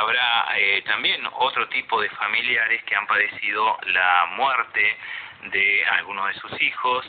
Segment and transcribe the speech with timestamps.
[0.00, 4.96] habrá eh, también otro tipo de familiares que han padecido la muerte
[5.52, 7.06] de algunos de sus hijos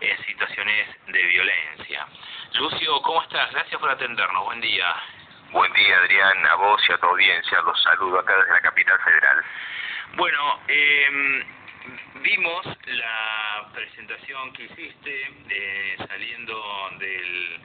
[0.00, 2.06] en situaciones de violencia.
[2.54, 3.50] Lucio, ¿cómo estás?
[3.52, 4.44] Gracias por atendernos.
[4.44, 4.94] Buen día.
[5.52, 7.60] Buen día, Adrián, a vos y a tu audiencia.
[7.60, 9.44] Los saludo acá desde la capital federal.
[10.14, 11.44] Bueno, eh,
[12.22, 17.60] vimos la presentación que hiciste eh, saliendo de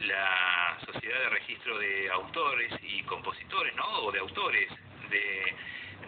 [0.00, 3.84] la Sociedad de Registro de Autores y Compositores, ¿no?
[4.00, 4.68] O de autores
[5.10, 5.56] de,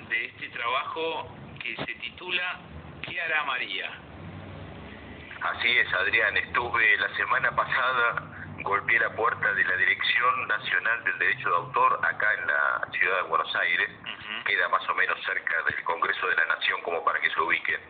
[0.08, 2.60] de este trabajo que se titula
[3.02, 3.90] ¿Qué hará María?
[5.42, 6.36] Así es, Adrián.
[6.36, 8.22] Estuve la semana pasada,
[8.62, 13.16] golpeé la puerta de la Dirección Nacional del Derecho de Autor acá en la ciudad
[13.16, 13.90] de Buenos Aires.
[14.44, 17.80] Queda más o menos cerca del Congreso de la Nación como para que se ubiquen.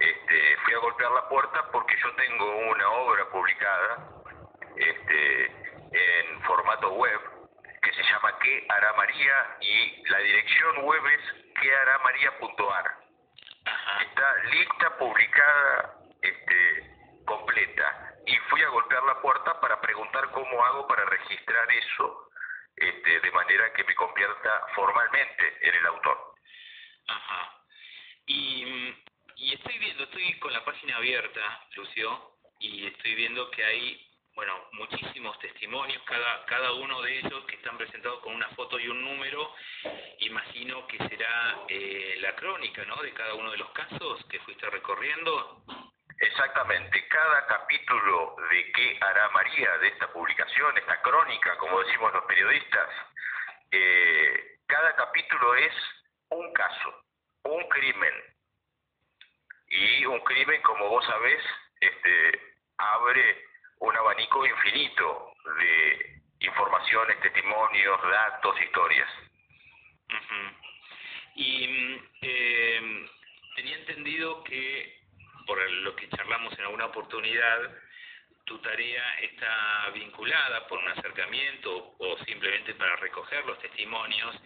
[0.00, 4.23] Este, fui a golpear la puerta porque yo tengo una obra publicada
[4.76, 5.46] este,
[5.92, 7.20] en formato web
[7.82, 9.56] que se llama ¿Qué hará María?
[9.60, 13.04] y la dirección web es queharamaría.ar.
[14.00, 18.14] Está lista, publicada, este, completa.
[18.26, 22.30] Y fui a golpear la puerta para preguntar cómo hago para registrar eso
[22.76, 26.34] este, de manera que me convierta formalmente en el autor.
[27.06, 27.62] Ajá.
[28.26, 28.94] Y,
[29.36, 34.68] y estoy viendo, estoy con la página abierta, Lucio, y estoy viendo que hay bueno,
[34.72, 39.02] muchísimos testimonios, cada, cada uno de ellos que están presentados con una foto y un
[39.02, 39.54] número.
[40.18, 42.96] Imagino que será eh, la crónica, ¿no?
[42.96, 45.62] De cada uno de los casos que fuiste recorriendo.
[46.18, 52.24] Exactamente, cada capítulo de qué hará María de esta publicación, esta crónica, como decimos los
[52.24, 52.88] periodistas,
[53.70, 55.74] eh, cada capítulo es
[56.30, 57.04] un caso,
[57.44, 58.14] un crimen.
[59.68, 61.42] Y un crimen, como vos sabés,
[61.80, 63.44] este, abre
[63.84, 69.08] un abanico infinito de informaciones, testimonios, datos, historias.
[71.36, 73.06] Y eh,
[73.56, 75.00] tenía entendido que,
[75.46, 77.58] por lo que charlamos en alguna oportunidad,
[78.44, 84.36] tu tarea está vinculada por un acercamiento o simplemente para recoger los testimonios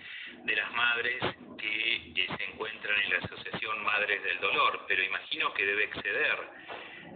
[0.45, 1.21] de las madres
[1.59, 6.39] que, que se encuentran en la Asociación Madres del Dolor, pero imagino que debe exceder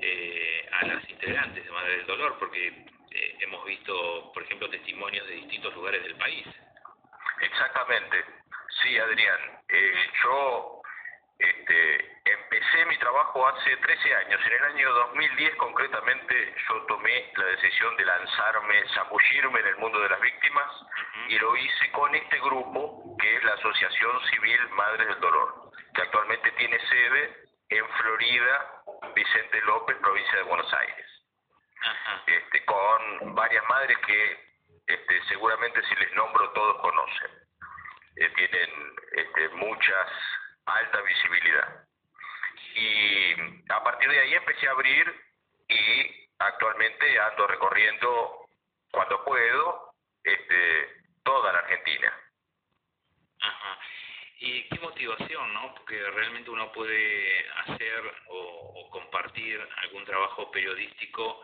[0.02, 5.26] eh, a las integrantes de Madre del Dolor, porque eh, hemos visto, por ejemplo, testimonios
[5.28, 6.46] de distintos lugares del país.
[7.40, 8.24] Exactamente,
[8.82, 9.60] sí, Adrián.
[9.68, 10.82] Eh, yo
[11.38, 14.40] este, empecé mi trabajo hace 13 años.
[14.44, 20.00] En el año 2010 concretamente yo tomé la decisión de lanzarme, zambullirme en el mundo
[20.00, 20.70] de las víctimas
[21.28, 26.02] y lo hice con este grupo que es la Asociación Civil Madres del Dolor, que
[26.02, 27.36] actualmente tiene sede
[27.70, 28.81] en Florida,
[29.14, 31.06] Vicente López, provincia de Buenos Aires.
[32.26, 34.52] Este, con varias madres que
[34.86, 37.30] este, seguramente si les nombro todos conocen.
[38.16, 38.70] Eh, tienen
[39.12, 40.08] este, muchas
[40.66, 41.84] alta visibilidad.
[42.74, 43.32] Y
[43.70, 45.22] a partir de ahí empecé a abrir
[45.68, 48.46] y actualmente ando recorriendo
[48.90, 52.21] cuando puedo este, toda la Argentina.
[54.44, 55.72] Y qué motivación, ¿no?
[55.76, 61.42] Porque realmente uno puede hacer o, compartir algún trabajo periodístico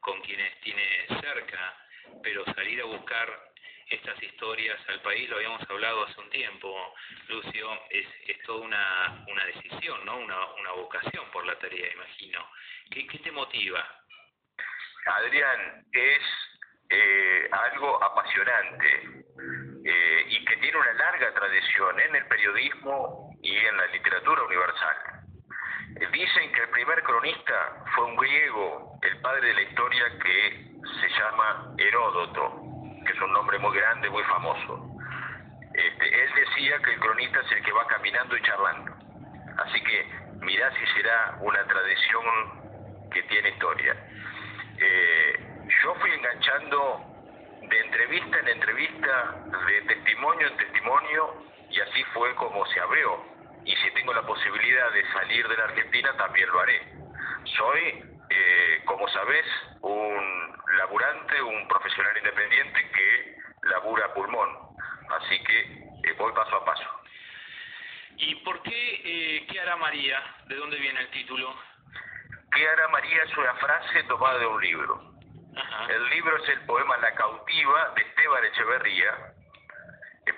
[0.00, 1.76] con quienes tiene cerca,
[2.22, 3.28] pero salir a buscar
[3.90, 6.94] estas historias al país, lo habíamos hablado hace un tiempo,
[7.28, 10.16] Lucio, es, es toda una, una decisión, ¿no?
[10.16, 12.50] Una, una vocación por la tarea, imagino.
[12.90, 13.86] ¿Qué, qué te motiva?
[15.04, 16.22] Adrián, es
[16.88, 19.26] eh, algo apasionante
[19.84, 24.96] eh, y que tiene una larga tradición en el periodismo y en la literatura universal.
[26.00, 30.70] Eh, dicen que el primer cronista fue un griego, el padre de la historia que
[31.00, 32.60] se llama Heródoto,
[33.04, 34.86] que es un nombre muy grande, muy famoso.
[35.72, 38.92] Este, él decía que el cronista es el que va caminando y charlando.
[39.64, 40.06] Así que
[40.40, 43.96] mirá si será una tradición que tiene historia.
[44.78, 47.09] Eh, yo fui enganchando
[47.70, 49.34] de entrevista en entrevista,
[49.66, 53.24] de testimonio en testimonio, y así fue como se abrió.
[53.64, 56.82] Y si tengo la posibilidad de salir de la Argentina, también lo haré.
[57.56, 59.46] Soy, eh, como sabes,
[59.82, 63.36] un laburante, un profesional independiente que
[63.68, 64.48] labura pulmón.
[65.10, 66.88] Así que eh, voy paso a paso.
[68.16, 70.22] ¿Y por qué eh, qué hará María?
[70.46, 71.54] ¿De dónde viene el título?
[72.52, 73.22] ¿Qué hará María?
[73.22, 75.09] Es una frase tomada de un libro.
[75.88, 79.34] El libro es el poema La cautiva de Esteban Echeverría,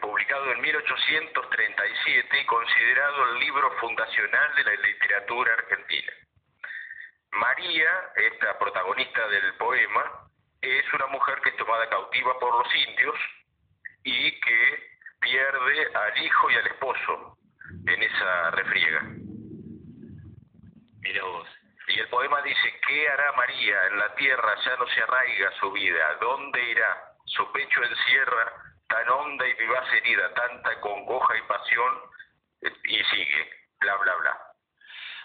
[0.01, 6.13] publicado en 1837 y considerado el libro fundacional de la literatura argentina.
[7.33, 10.29] María, esta protagonista del poema,
[10.61, 13.17] es una mujer que es tomada cautiva por los indios
[14.05, 14.91] y que
[15.21, 17.39] pierde al hijo y al esposo
[17.87, 19.03] en esa refriega.
[21.01, 21.62] Mira vos.
[21.95, 23.87] Y el poema dice, ¿qué hará María?
[23.89, 26.15] En la tierra ya no se arraiga su vida.
[26.21, 27.05] ¿Dónde irá?
[27.27, 28.53] Su pecho encierra
[28.89, 32.01] tan honda y vivaz herida, tanta congoja y pasión,
[32.63, 33.51] y sigue,
[33.81, 34.41] bla, bla, bla.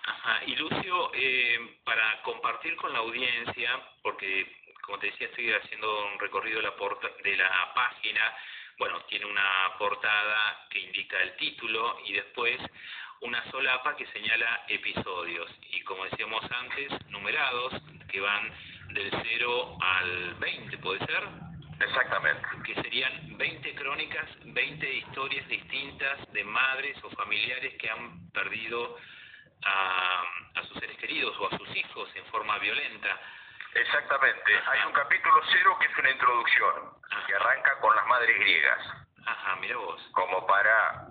[0.08, 0.44] Ajá.
[0.46, 6.20] Y Lucio, eh, para compartir con la audiencia, porque como te decía, estoy haciendo un
[6.20, 6.74] recorrido de la,
[7.24, 8.38] de la página,
[8.78, 12.60] bueno, tiene una portada que indica el título y después
[13.22, 17.74] una solapa que señala episodios y como decíamos antes, numerados
[18.10, 18.52] que van
[18.94, 21.24] del 0 al 20, ¿puede ser?
[21.80, 22.48] Exactamente.
[22.66, 28.98] Que serían 20 crónicas, 20 historias distintas de madres o familiares que han perdido
[29.64, 30.24] a,
[30.56, 33.20] a sus seres queridos o a sus hijos en forma violenta.
[33.76, 34.60] Exactamente.
[34.68, 36.74] Hay un capítulo cero que es una introducción,
[37.28, 38.80] que arranca con las madres griegas.
[39.26, 40.02] Ajá, mira vos.
[40.14, 41.07] Como para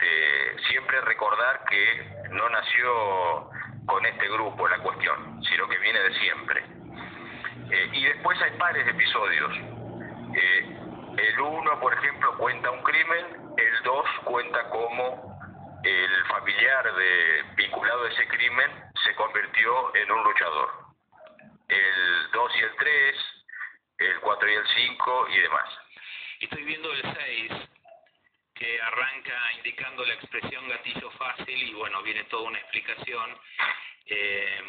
[0.00, 3.50] este, siempre recordar que no nació
[3.86, 6.64] con este grupo la cuestión, sino que viene de siempre.
[7.70, 9.52] Eh, y después hay pares de episodios.
[10.34, 10.76] Eh,
[11.16, 13.26] el uno, por ejemplo, cuenta un crimen,
[13.56, 15.38] el dos cuenta cómo
[15.82, 18.70] el familiar de, vinculado a ese crimen
[19.04, 20.70] se convirtió en un luchador.
[21.68, 23.16] El 2 y el 3,
[23.98, 25.68] el 4 y el 5 y demás.
[26.40, 27.69] Estoy viendo el 6,
[28.78, 33.38] arranca indicando la expresión gatillo fácil y bueno, viene toda una explicación.
[34.06, 34.62] Eh,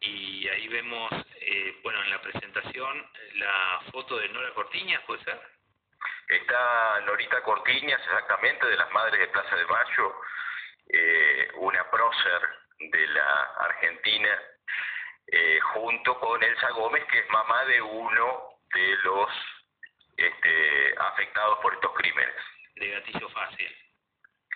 [0.00, 1.10] y ahí vemos,
[1.40, 5.40] eh, bueno, en la presentación, la foto de Nora Cortiñas, ¿puede ser?
[6.28, 10.14] Está Norita Cortiñas, exactamente, de las Madres de Plaza de Mayo,
[10.90, 12.48] eh, una prócer
[12.78, 14.38] de la Argentina,
[15.26, 18.42] eh, junto con Elsa Gómez, que es mamá de uno
[18.72, 19.30] de los
[20.16, 22.34] este, afectados por estos crímenes.
[22.78, 23.76] De gatillo fácil.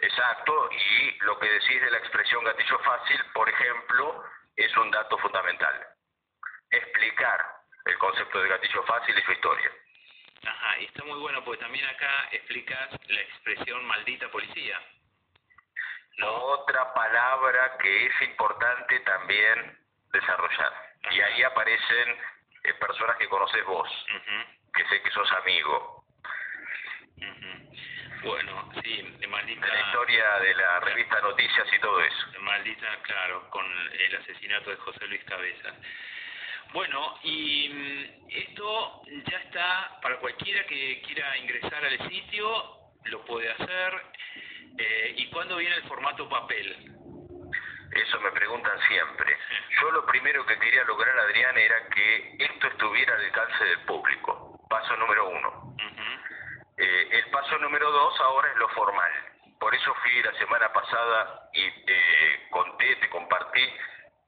[0.01, 4.25] Exacto, y lo que decís de la expresión gatillo fácil, por ejemplo,
[4.57, 5.87] es un dato fundamental.
[6.71, 7.45] Explicar
[7.85, 9.71] el concepto de gatillo fácil y su historia.
[10.45, 14.81] Ajá, y está muy bueno porque también acá explicas la expresión maldita policía.
[16.25, 19.79] Otra palabra que es importante también
[20.13, 20.73] desarrollar.
[21.11, 22.19] Y ahí aparecen
[22.65, 23.89] eh, personas que conoces vos,
[24.75, 26.02] que sé que sos amigo.
[28.23, 29.67] Bueno, sí, de maldita...
[29.67, 32.41] la historia de la revista Noticias y todo eso.
[32.41, 35.75] Maldita, claro, con el asesinato de José Luis Cabeza.
[36.73, 42.65] Bueno, y mm, esto ya está para cualquiera que quiera ingresar al sitio,
[43.05, 44.03] lo puede hacer.
[44.79, 46.93] Eh, ¿Y cuándo viene el formato papel?
[47.93, 49.37] Eso me preguntan siempre.
[49.81, 54.65] Yo lo primero que quería lograr, Adrián, era que esto estuviera al alcance del público.
[54.71, 55.62] Paso número uno.
[56.83, 59.13] Eh, el paso número dos ahora es lo formal.
[59.61, 63.73] Por eso fui la semana pasada y eh, conté, te compartí,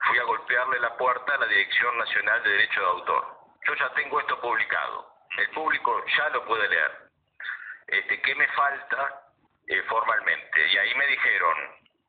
[0.06, 3.26] fui a golpearle la puerta a la Dirección Nacional de Derecho de Autor.
[3.66, 5.04] Yo ya tengo esto publicado.
[5.36, 6.92] El público ya lo puede leer.
[7.88, 9.24] Este, ¿Qué me falta
[9.66, 10.68] eh, formalmente?
[10.68, 11.58] Y ahí me dijeron,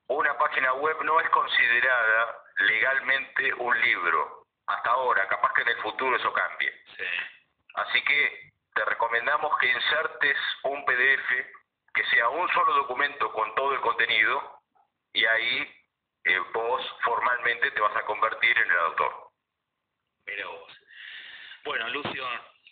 [0.09, 4.45] una página web no es considerada legalmente un libro.
[4.67, 6.71] Hasta ahora, capaz que en el futuro eso cambie.
[6.97, 7.03] Te
[9.59, 11.29] que insertes un PDF
[11.93, 14.61] que sea un solo documento con todo el contenido
[15.13, 15.73] y ahí
[16.25, 19.31] eh, vos formalmente te vas a convertir en el autor.
[20.25, 20.73] Mira vos.
[21.63, 22.27] Bueno, Lucio,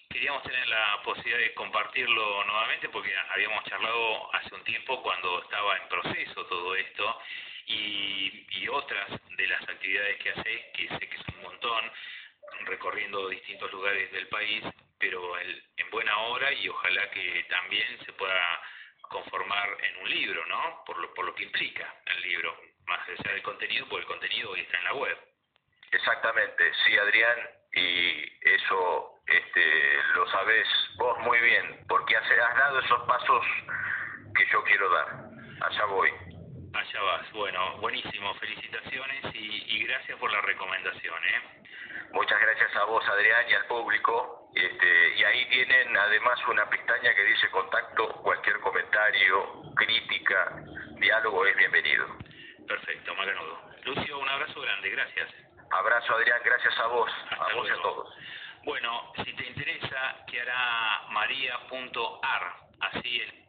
[0.10, 5.78] queríamos tener la posibilidad de compartirlo nuevamente porque habíamos charlado hace un tiempo cuando estaba
[5.78, 7.22] en proceso todo esto
[7.68, 11.92] y, y otras de las actividades que haces, que sé que es un montón,
[12.66, 14.64] recorriendo distintos lugares del país,
[15.00, 15.64] pero el,
[15.94, 18.62] buena hora y ojalá que también se pueda
[19.04, 20.84] conformar en un libro, ¿no?
[20.86, 22.58] Por lo, por lo que implica el libro,
[22.88, 25.18] más allá del contenido, porque el contenido hoy está en la web.
[25.92, 27.38] Exactamente, sí, Adrián,
[27.74, 33.46] y eso este, lo sabes vos muy bien, porque has, has dado esos pasos
[34.36, 35.08] que yo quiero dar.
[35.62, 36.12] Allá voy.
[36.74, 37.32] Allá vas.
[37.32, 38.34] Bueno, buenísimo.
[38.36, 41.24] Felicitaciones y, y gracias por la recomendación.
[41.24, 41.42] ¿eh?
[42.12, 44.43] Muchas gracias a vos, Adrián, y al público.
[44.56, 50.64] Este, y ahí tienen además una pestaña que dice contacto, cualquier comentario, crítica,
[51.00, 52.06] diálogo es bienvenido.
[52.68, 53.60] Perfecto, Maganudo.
[53.84, 55.30] Lucio, un abrazo grande, gracias.
[55.72, 58.16] Abrazo, Adrián, gracias a vos, Hasta a vos y a todos.
[58.64, 63.43] Bueno, si te interesa, que hará maría.ar, así el